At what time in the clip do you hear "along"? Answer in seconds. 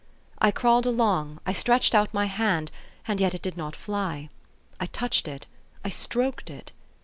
0.87-1.39